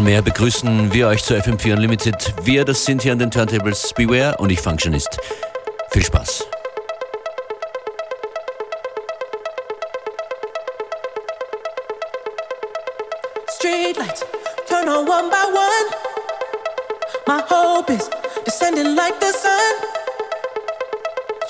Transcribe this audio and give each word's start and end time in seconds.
Einmal 0.00 0.12
mehr 0.14 0.22
begrüßen 0.22 0.94
wir 0.94 1.08
euch 1.08 1.22
zu 1.22 1.34
FM4 1.34 1.74
Unlimited. 1.74 2.32
Wir, 2.42 2.64
das 2.64 2.86
sind 2.86 3.02
hier 3.02 3.12
an 3.12 3.18
den 3.18 3.30
Turntables 3.30 3.92
Beware 3.92 4.38
und 4.38 4.48
ich 4.48 4.58
Functionist. 4.58 5.18
Viel 5.90 6.02
Spaß. 6.02 6.46
Street 13.56 13.98
lights 13.98 14.24
turn 14.66 14.88
on 14.88 15.06
one 15.06 15.28
by 15.28 15.44
one. 15.52 15.88
My 17.26 17.42
hope 17.50 17.92
is 17.92 18.08
descending 18.46 18.96
like 18.96 19.20
the 19.20 19.32
sun. 19.36 19.52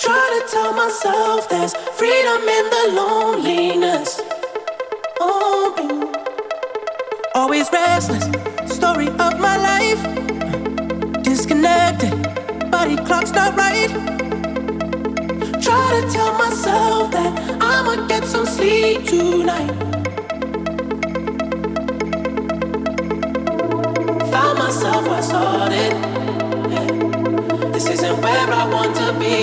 Try 0.01 0.41
to 0.41 0.51
tell 0.51 0.73
myself 0.73 1.49
there's 1.49 1.73
freedom 1.95 2.43
in 2.49 2.65
the 2.69 3.01
loneliness. 3.01 4.20
Always 7.41 7.73
restless. 7.73 8.25
Story 8.67 9.09
of 9.09 9.33
my 9.41 9.57
life. 9.71 10.03
Disconnected, 11.23 12.13
body 12.71 12.97
clock's 13.07 13.33
not 13.33 13.57
right. 13.57 13.91
Try 15.65 15.87
to 15.97 16.03
tell 16.13 16.33
myself 16.37 17.11
that 17.13 17.33
I'ma 17.63 18.07
get 18.09 18.25
some 18.25 18.45
sleep 18.45 19.07
tonight. 19.07 19.73
Found 24.33 24.59
myself 24.59 25.03
where 25.09 25.21
I 25.21 25.25
started. 25.33 25.93
Yeah. 26.73 27.71
This 27.73 27.87
isn't 27.89 28.17
where 28.21 28.49
I 28.61 28.65
want 28.75 28.93
to 29.03 29.09
be. 29.23 29.37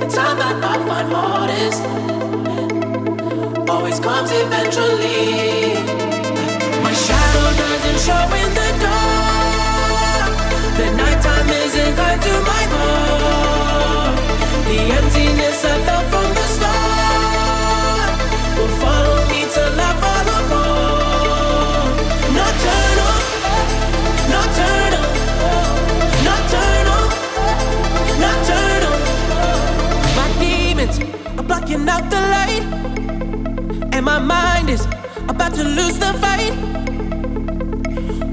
The 0.00 0.08
time 0.16 0.36
that 0.42 0.56
I 0.72 0.76
find 0.86 1.12
hardest 1.12 2.09
always 3.70 4.00
comes 4.00 4.30
eventually. 4.32 5.78
My 6.84 6.92
shadow 7.06 7.46
doesn't 7.62 7.98
show 8.06 8.24
in 8.42 8.50
the 8.58 8.68
dark. 8.82 10.30
The 10.78 10.86
nighttime 11.00 11.50
isn't 11.62 11.94
kind 12.00 12.20
to 12.26 12.34
my 12.50 12.62
heart. 12.72 14.16
The 14.68 14.78
emptiness 14.98 15.64
I 15.72 15.74
felt 15.86 16.06
from 16.12 16.28
the 16.38 16.46
start 16.56 18.10
will 18.56 18.74
follow 18.82 19.18
me 19.30 19.40
till 19.54 19.80
I 19.88 19.90
fall 20.02 20.28
apart. 20.38 21.90
Nocturnal, 22.38 23.16
nocturnal, 24.34 25.06
nocturnal, 26.26 27.04
nocturnal. 28.24 28.96
My 30.18 30.28
demons 30.42 30.96
are 31.38 31.46
blocking 31.48 31.88
out 31.88 32.04
the 32.10 32.29
to 35.60 35.68
lose 35.68 35.98
the 35.98 36.12
fight. 36.22 36.54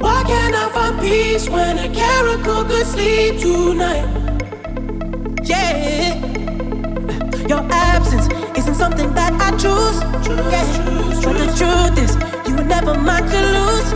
Why 0.01 0.23
can't 0.29 0.55
I 0.55 0.69
find 0.75 0.99
peace 1.01 1.49
when 1.49 1.77
a 1.77 1.89
caracal 1.93 2.63
could 2.63 2.87
sleep 2.87 3.39
tonight? 3.41 4.07
Yeah, 5.43 6.15
your 7.51 7.63
absence 7.69 8.27
isn't 8.57 8.75
something 8.75 9.13
that 9.13 9.33
I 9.47 9.49
choose. 9.63 9.97
Yeah, 10.53 10.67
but 11.23 11.35
the 11.41 11.47
truth 11.59 11.97
is, 12.05 12.13
you 12.47 12.55
were 12.55 12.63
never 12.75 12.93
mine 12.93 13.27
to 13.33 13.41
lose. 13.55 13.87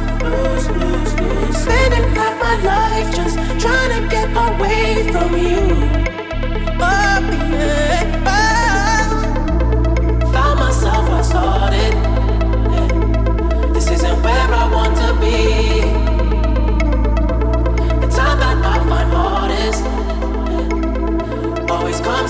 Spending 1.62 2.08
half 2.18 2.36
my 2.46 2.56
life 2.72 3.16
just 3.16 3.36
trying 3.64 3.92
to 3.96 4.02
get 4.16 4.28
away 4.46 5.10
from 5.14 5.32
you. 5.38 5.62
Oh, 6.84 7.18
yeah, 7.52 8.21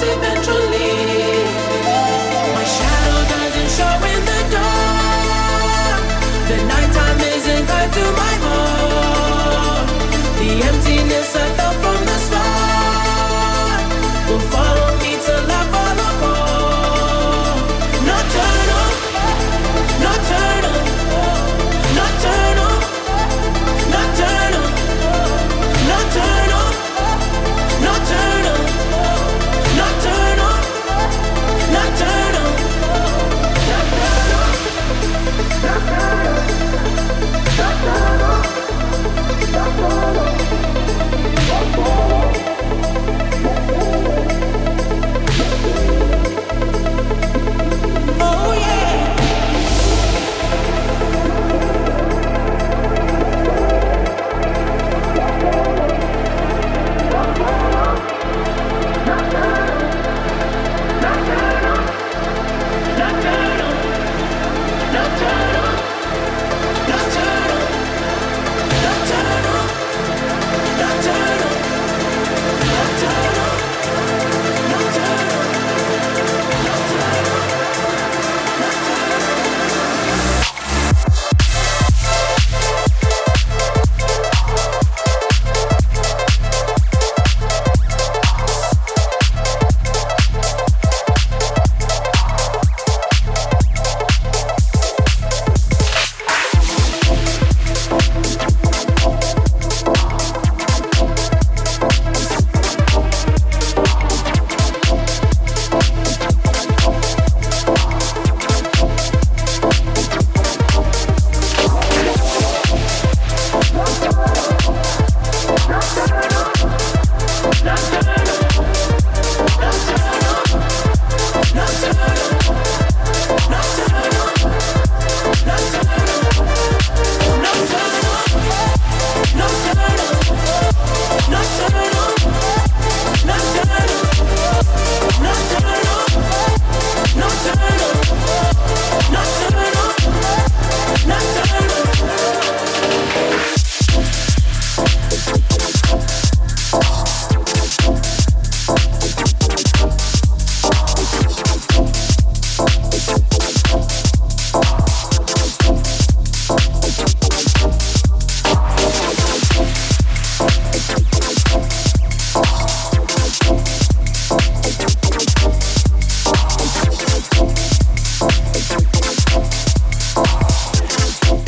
eventually. 0.04 0.71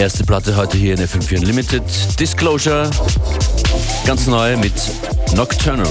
Erste 0.04 0.26
Platte 0.26 0.58
heute 0.58 0.78
hier 0.78 0.96
in 0.96 1.00
FM4 1.00 1.40
Unlimited. 1.40 1.82
Disclosure, 2.20 2.92
ganz 4.06 4.28
neu 4.28 4.58
mit 4.58 4.74
Nocturnal. 5.34 5.88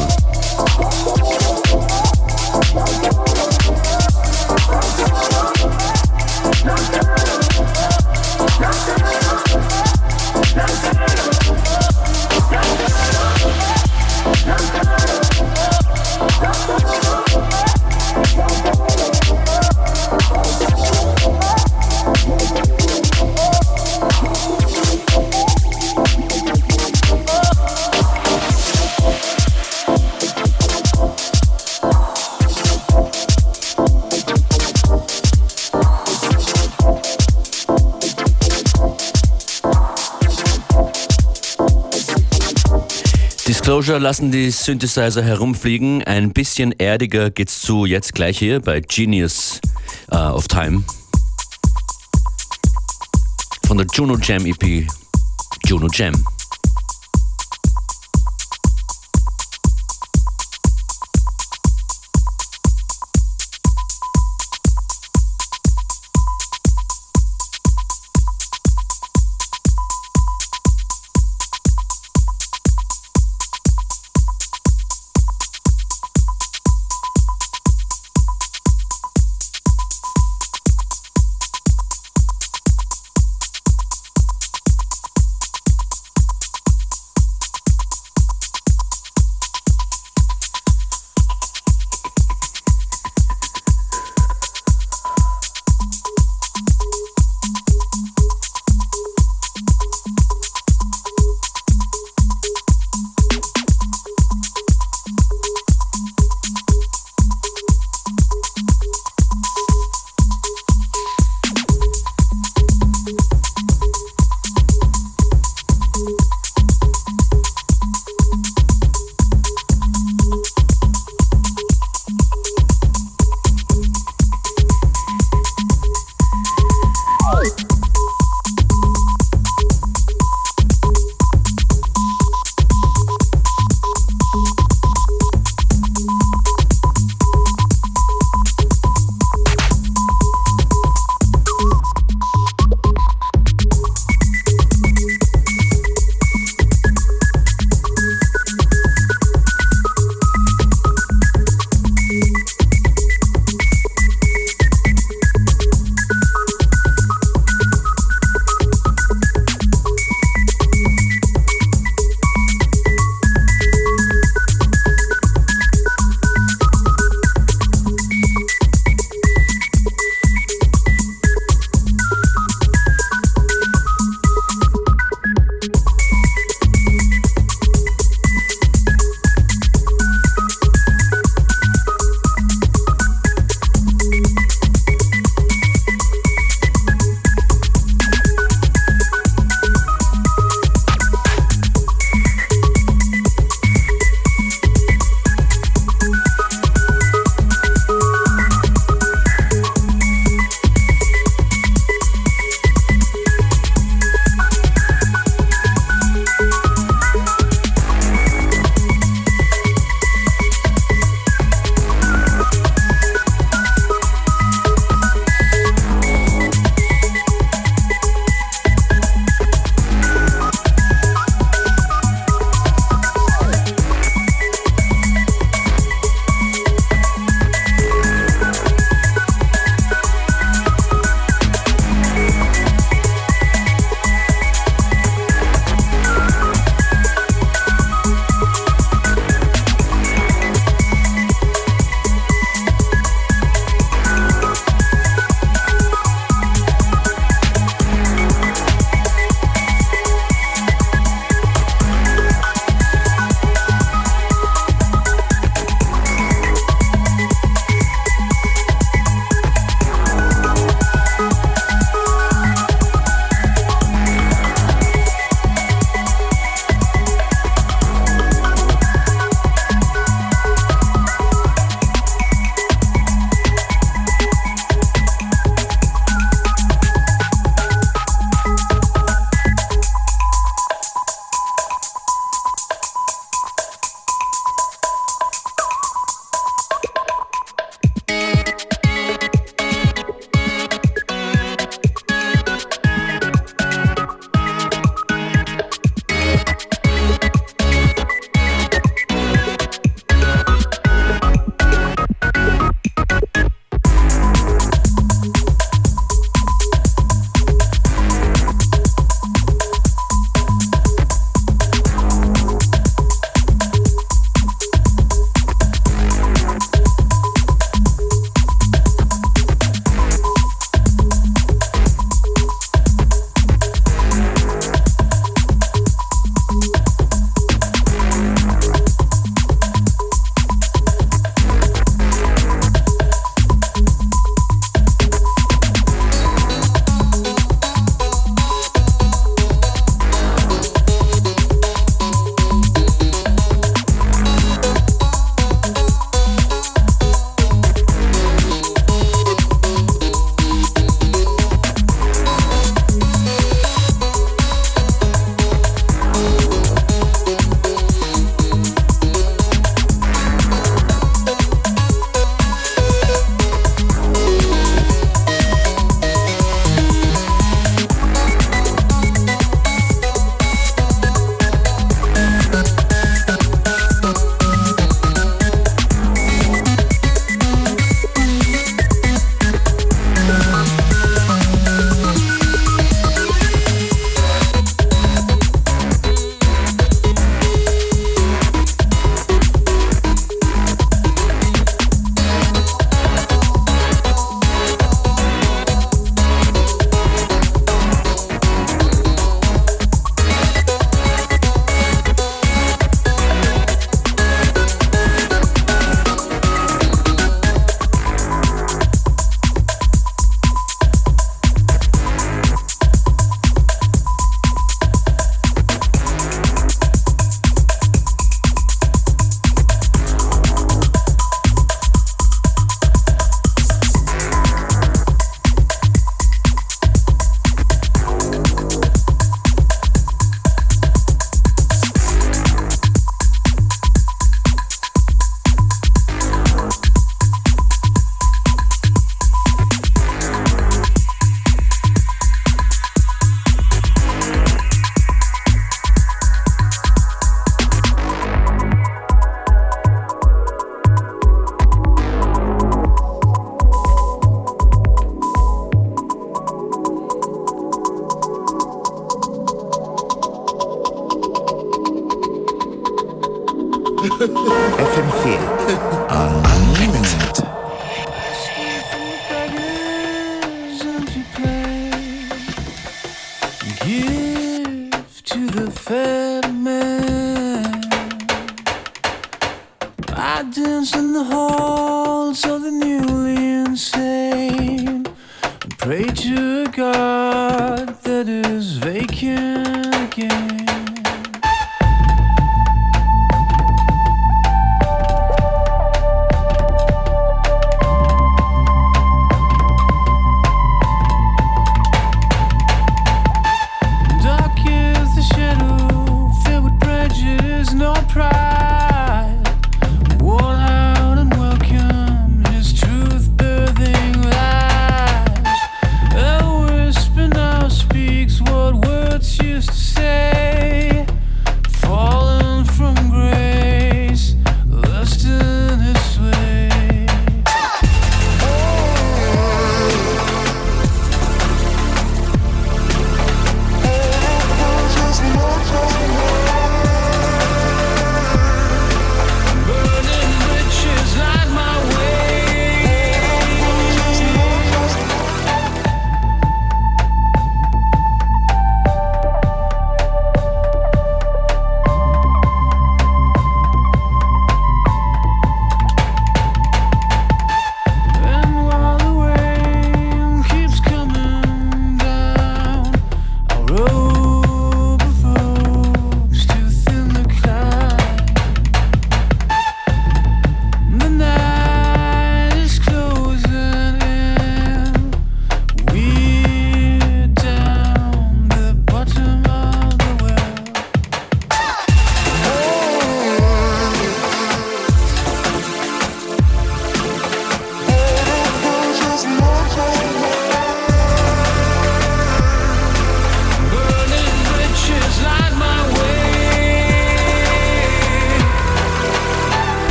Disclosure 43.62 44.00
lassen 44.00 44.32
die 44.32 44.50
Synthesizer 44.50 45.22
herumfliegen. 45.22 46.02
Ein 46.02 46.32
bisschen 46.32 46.72
erdiger 46.72 47.30
geht's 47.30 47.62
zu 47.62 47.86
jetzt 47.86 48.12
gleich 48.12 48.36
hier 48.36 48.58
bei 48.58 48.80
Genius 48.80 49.60
uh, 50.10 50.16
of 50.16 50.48
Time. 50.48 50.82
Von 53.68 53.78
der 53.78 53.86
Juno 53.94 54.18
Jam 54.18 54.44
EP 54.46 54.88
Juno 55.64 55.86
Jam. 55.92 56.12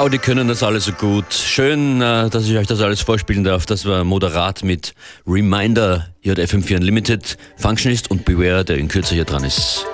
Wow, 0.00 0.08
die 0.08 0.16
können 0.16 0.48
das 0.48 0.62
alles 0.62 0.86
so 0.86 0.92
gut. 0.92 1.30
Schön, 1.34 2.00
äh, 2.00 2.30
dass 2.30 2.48
ich 2.48 2.56
euch 2.56 2.66
das 2.66 2.80
alles 2.80 3.02
vorspielen 3.02 3.44
darf. 3.44 3.66
Das 3.66 3.84
war 3.84 4.02
Moderat 4.02 4.64
mit 4.64 4.94
Reminder, 5.26 6.08
JFM4 6.24 6.76
Unlimited, 6.76 7.36
Functionist 7.58 8.10
und 8.10 8.24
Beware, 8.24 8.64
der 8.64 8.78
in 8.78 8.88
Kürze 8.88 9.14
hier 9.14 9.26
dran 9.26 9.44
ist. 9.44 9.84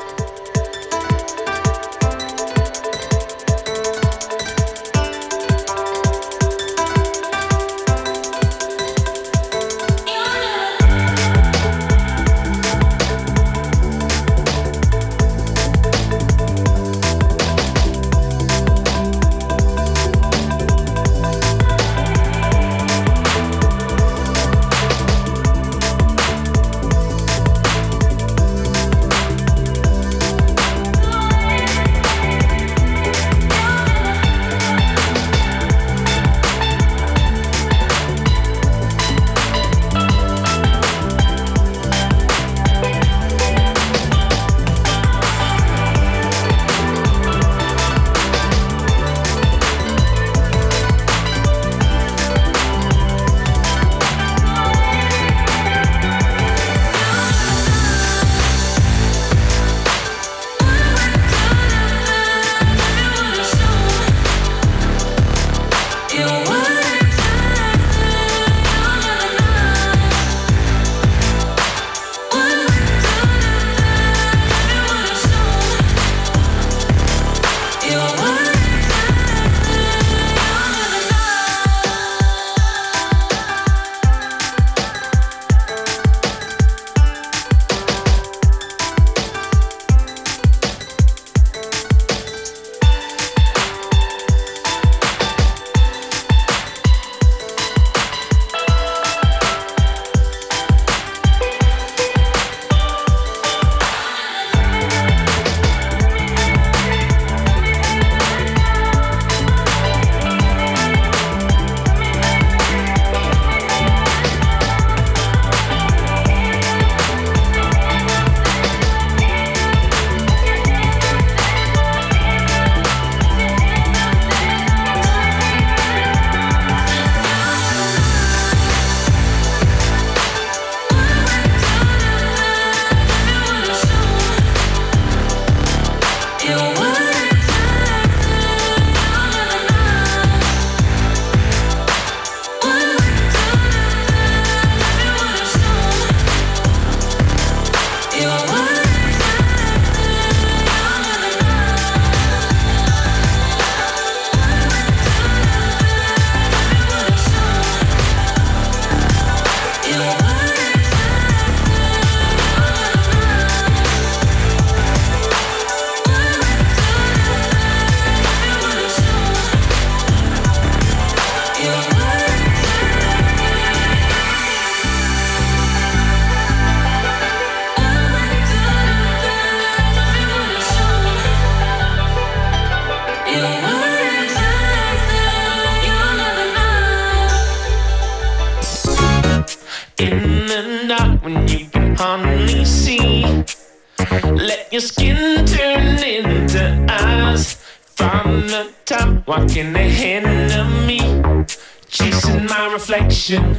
in 202.28 202.46
my 202.46 202.72
reflection. 202.72 203.56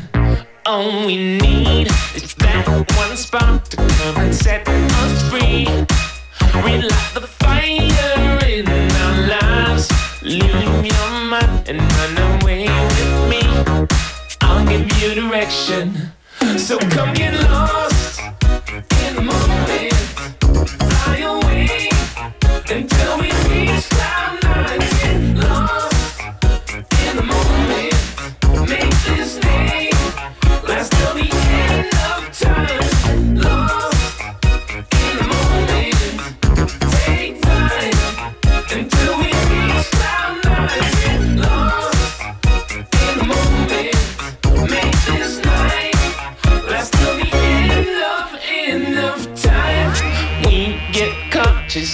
All 0.66 1.06
we 1.06 1.38
need 1.38 1.88
is 2.16 2.34
that 2.36 2.66
one 2.98 3.16
spark 3.18 3.64
to 3.70 3.78
come 3.78 4.18
and 4.18 4.34
set 4.36 4.68
us 4.68 5.30
free. 5.30 5.68
Relight 6.62 7.14
the 7.14 7.28
fire 7.28 8.40
in 8.46 8.68
our 8.68 9.28
lives. 9.28 9.90
Leave 10.22 10.86
your 10.86 11.10
mind 11.32 11.70
and 11.70 11.80
run 11.80 12.42
away 12.42 12.68
with 12.68 13.30
me. 13.30 13.42
I'll 14.42 14.66
give 14.66 14.86
you 15.02 15.16
direction. 15.16 16.12
So 16.58 16.78
come 16.80 17.14
get 17.14 17.34
lost. 17.50 18.07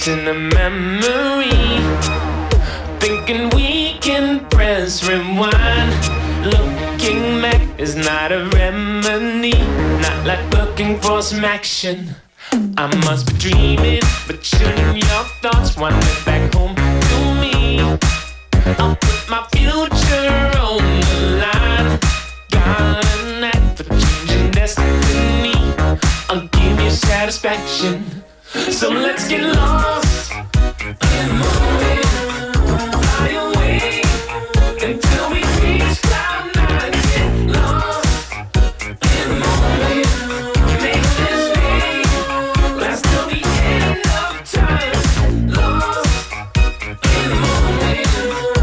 In 0.06 0.28
a 0.28 0.34
memory. 0.34 1.48
Thinking 3.00 3.48
we 3.56 3.96
can 4.00 4.46
press 4.50 5.02
rewind. 5.08 5.94
Looking 6.44 7.40
back 7.40 7.62
is 7.80 7.96
not 7.96 8.30
a 8.30 8.44
remedy. 8.52 9.56
Not 10.02 10.26
like 10.26 10.44
looking 10.52 11.00
for 11.00 11.22
some 11.22 11.42
action. 11.42 12.16
I 12.52 12.94
must 13.06 13.28
be 13.28 13.38
dreaming, 13.38 14.02
but 14.26 14.44
shouldn't 14.44 14.98
your 14.98 15.24
thoughts 15.40 15.74
wander 15.74 16.14
back 16.26 16.52
home 16.52 16.74
to 16.74 17.40
me? 17.40 17.80
I'll 18.78 18.96
put 18.96 19.30
my 19.30 19.46
future 19.52 20.50
on 20.60 20.82
the 21.00 21.40
line. 21.40 21.98
Got 22.50 23.06
an 23.06 23.40
knack 23.40 23.76
for 23.78 23.84
changing 23.84 24.50
destiny. 24.50 25.54
I'll 26.28 26.46
give 26.48 26.78
you 26.78 26.90
satisfaction. 26.90 28.23
So 28.54 28.88
let's 28.88 29.26
get 29.26 29.42
lost 29.42 30.32
in 30.32 31.28
the 31.28 31.34
moment. 31.34 32.04
Fly 32.94 33.30
away 33.30 34.02
until 34.80 35.30
we 35.30 35.40
reach 35.62 36.00
cloud 36.02 36.54
nine. 36.54 36.92
Get 36.92 37.34
lost 37.50 38.32
in 39.02 39.28
the 39.28 39.36
moment. 39.42 40.06
Make 40.82 41.06
this 41.18 41.42
day 41.56 42.02
last 42.78 43.02
till 43.04 43.26
the 43.26 43.42
end 43.64 44.06
of 44.22 44.32
time. 44.52 45.00
Lost 45.50 46.32
in 47.02 47.28
the 47.30 47.36
moment. 47.36 48.53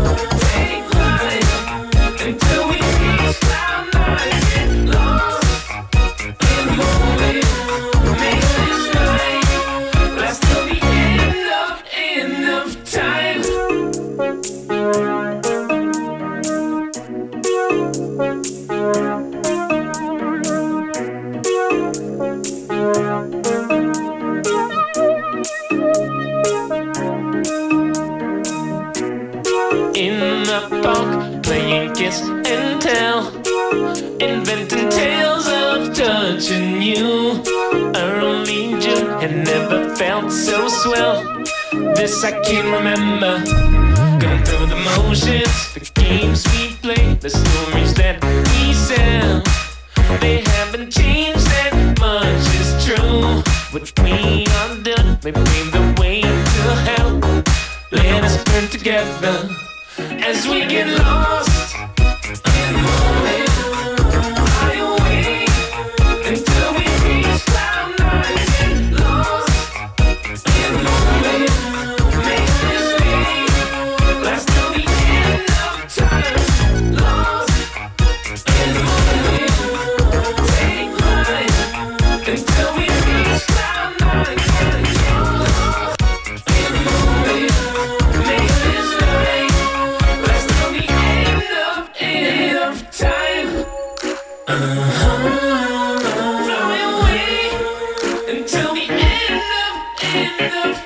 can 42.51 42.69
remember 42.69 43.10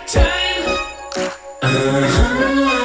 time. 0.07 0.65
Uh-huh. 1.61 2.84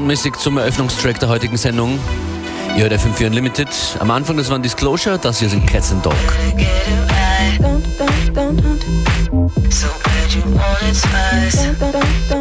soundmäßig 0.00 0.34
zum 0.36 0.56
Eröffnungstrack 0.56 1.20
der 1.20 1.28
heutigen 1.28 1.58
Sendung. 1.58 1.98
Ihr 2.74 2.84
hört 2.84 2.92
FM4 2.94 3.26
Unlimited. 3.26 3.68
Am 3.98 4.10
Anfang, 4.10 4.38
das 4.38 4.48
waren 4.48 4.62
Disclosure, 4.62 5.18
das 5.18 5.40
hier 5.40 5.50
sind 5.50 5.66
Cats 5.66 5.92
and 5.92 6.06
Dog. 6.06 6.14
So 9.68 9.88
bad 10.02 10.34
you 10.34 10.42
want 10.54 10.82
it. 12.34 12.39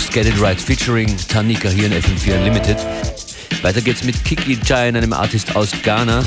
Deluxe 0.00 0.14
Get 0.14 0.26
It 0.26 0.40
Right 0.40 0.58
featuring 0.58 1.08
Tanika 1.28 1.68
hier 1.68 1.86
in 1.86 1.92
FM4 1.92 2.38
Unlimited. 2.38 2.76
Weiter 3.62 3.82
geht's 3.82 4.02
mit 4.02 4.24
Kiki 4.24 4.58
Jain, 4.64 4.96
einem 4.96 5.12
Artist 5.12 5.54
aus 5.56 5.72
Ghana. 5.82 6.24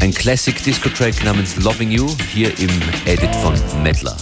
Ein 0.00 0.14
Classic 0.14 0.62
Disco 0.62 0.88
Track 0.88 1.24
namens 1.24 1.56
Loving 1.56 1.90
You 1.90 2.08
hier 2.32 2.56
im 2.58 2.70
Edit 3.06 3.34
von 3.36 3.54
Medler. 3.82 4.16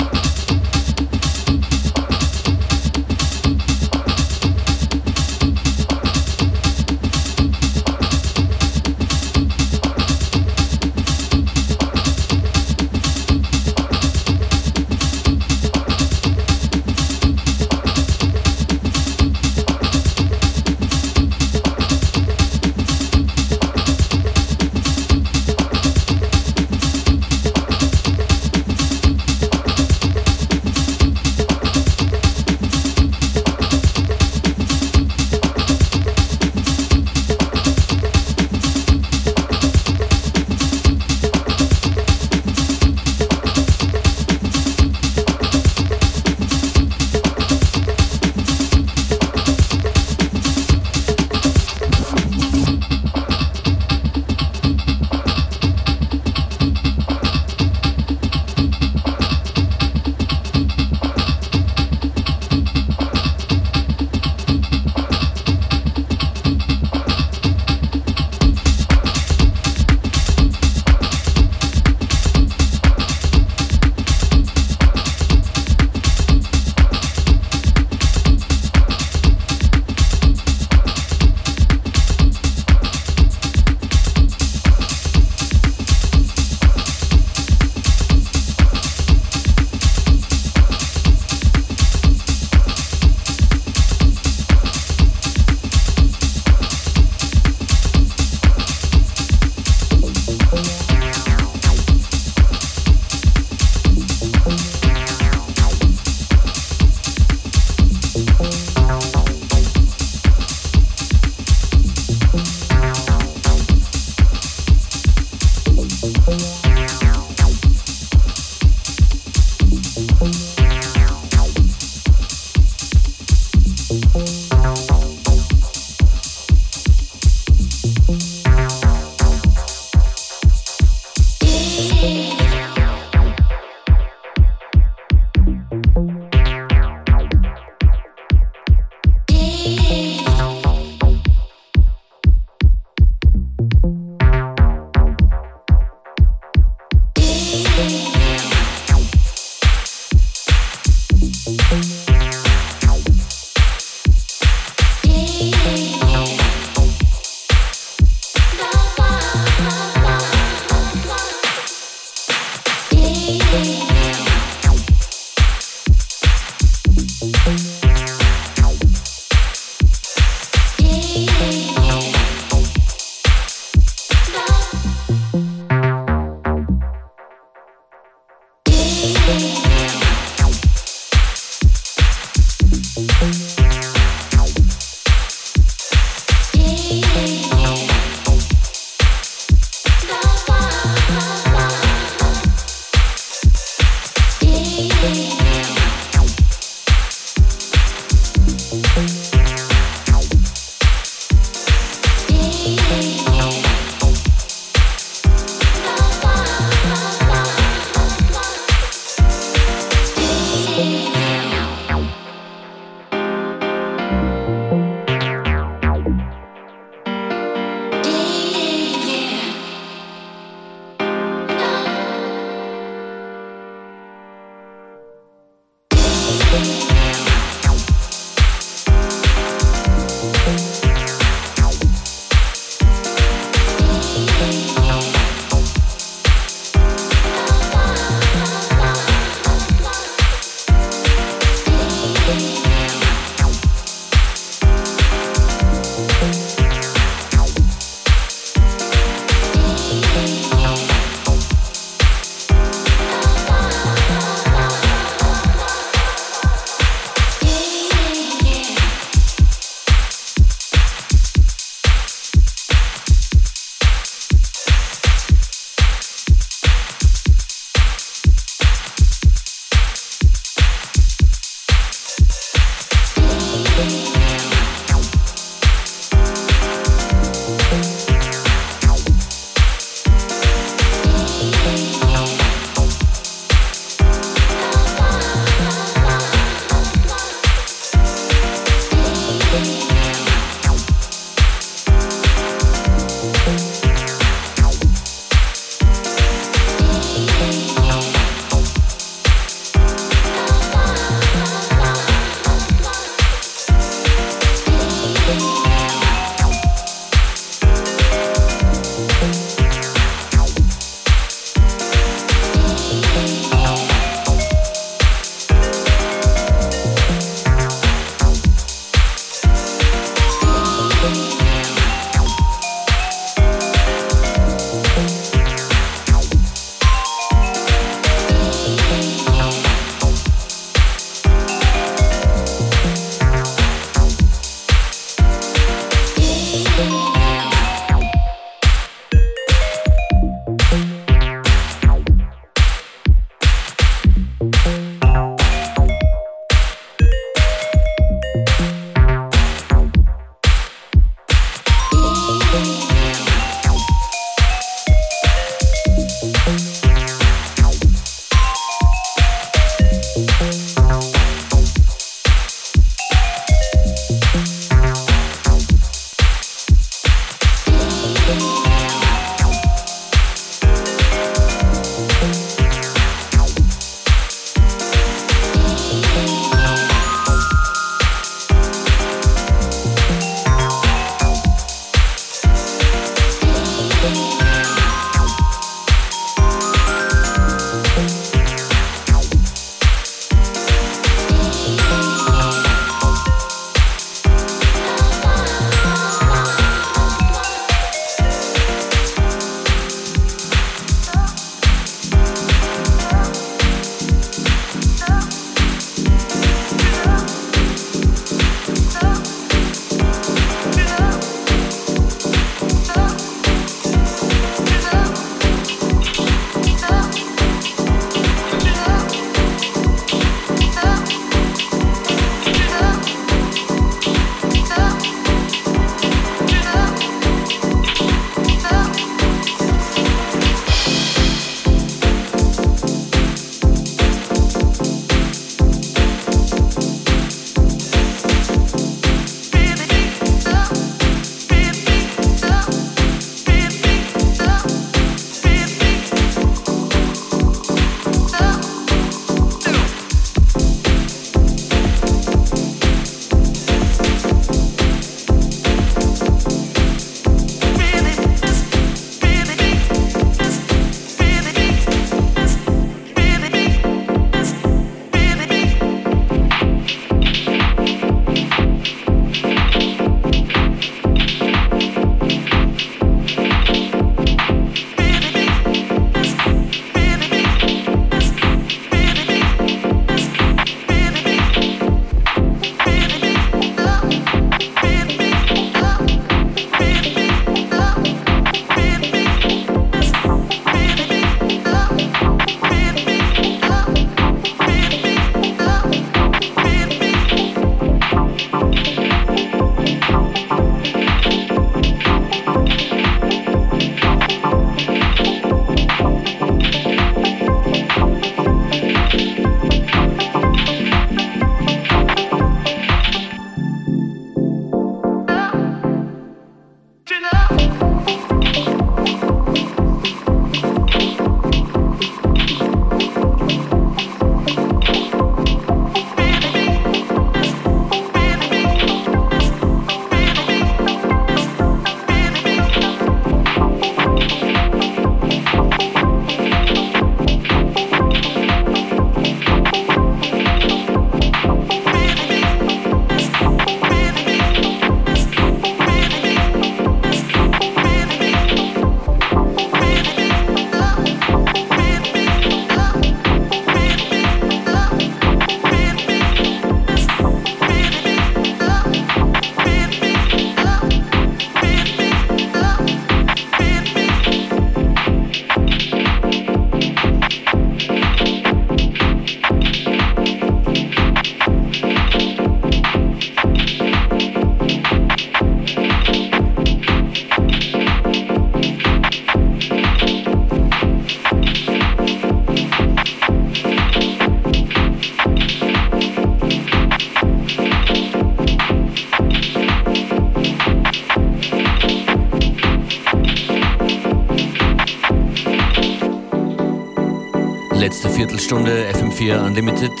4 599.18 599.42
Unlimited 599.42 600.00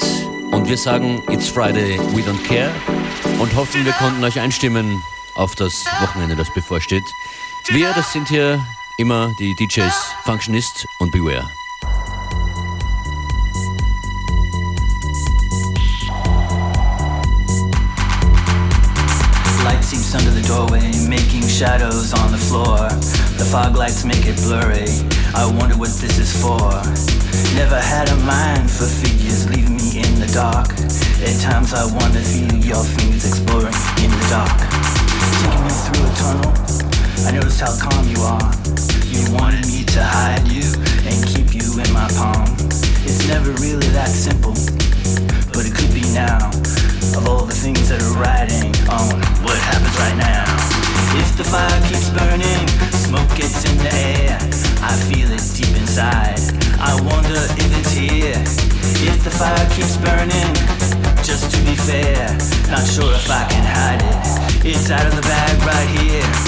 und 0.52 0.68
wir 0.68 0.78
sagen 0.78 1.20
It's 1.28 1.48
Friday, 1.48 1.98
we 2.14 2.22
don't 2.22 2.40
care 2.44 2.70
und 3.40 3.52
hoffen, 3.56 3.84
wir 3.84 3.92
konnten 3.94 4.22
euch 4.22 4.38
einstimmen 4.38 5.02
auf 5.34 5.56
das 5.56 5.84
Wochenende, 6.00 6.36
das 6.36 6.54
bevorsteht. 6.54 7.02
Wir, 7.66 7.92
das 7.94 8.12
sind 8.12 8.28
hier 8.28 8.64
immer 8.96 9.34
die 9.40 9.56
DJs 9.56 9.92
Functionist 10.22 10.86
und 11.00 11.10
Beware. 11.10 11.50
Light 19.64 19.82
seeps 19.82 20.14
under 20.14 20.30
the 20.30 20.46
doorway, 20.46 20.92
making 21.08 21.42
shadows 21.42 22.14
on 22.14 22.30
the 22.30 22.38
floor. 22.38 22.88
The 23.36 23.44
fog 23.44 23.76
lights 23.76 24.04
make 24.04 24.28
it 24.28 24.36
blurry. 24.42 24.86
I 25.34 25.44
wonder 25.44 25.76
what 25.76 25.88
this 25.98 26.20
is 26.20 26.32
for. 26.40 27.17
Never 27.54 27.80
had 27.80 28.08
a 28.08 28.16
mind 28.24 28.70
for 28.70 28.86
figures, 28.86 29.48
leaving 29.50 29.76
me 29.76 30.00
in 30.00 30.20
the 30.20 30.30
dark. 30.32 30.70
At 31.22 31.36
times 31.42 31.74
I 31.74 31.84
wanna 31.86 32.22
feel 32.22 32.54
your 32.62 32.84
fingers 32.84 33.24
exploring 33.26 33.74
in 34.02 34.10
the 34.10 34.26
dark. 34.30 34.58
Taking 35.42 35.64
me 35.66 35.72
through 35.84 36.06
a 36.06 36.12
tunnel, 36.22 36.52
I 37.26 37.30
noticed 37.32 37.60
how 37.60 37.74
calm 37.78 38.06
you 38.08 38.20
are. 38.22 38.50
You 39.10 39.22
wanted 39.34 39.66
me 39.66 39.84
to 39.84 40.02
hide 40.02 40.46
you 40.48 40.66
and 41.06 41.16
keep 41.26 41.54
you 41.54 41.66
in 41.82 41.90
my 41.92 42.08
palm. 42.14 42.46
It's 43.06 43.26
never 43.26 43.50
really 43.58 43.88
that 43.98 44.08
simple, 44.08 44.54
but 45.52 45.66
it 45.66 45.74
could 45.74 45.92
be 45.92 46.06
now. 46.14 46.50
Of 47.18 47.26
all 47.26 47.44
the 47.44 47.54
things 47.54 47.88
that 47.88 48.00
are 48.02 48.16
riding 48.22 48.70
on 48.86 49.18
what 49.42 49.58
happens 49.58 49.96
right 49.98 50.16
now. 50.16 50.46
If 51.18 51.36
the 51.36 51.44
fire 51.44 51.80
keeps 51.88 52.10
burning, 52.10 52.57
not 62.78 62.86
sure 62.86 63.12
if 63.12 63.28
I 63.28 63.44
can 63.48 63.64
hide 63.64 64.02
it. 64.02 64.66
It's 64.66 64.90
out 64.90 65.06
of 65.06 65.16
the 65.16 65.22
bag 65.22 65.58
right 65.66 66.00
here. 66.00 66.47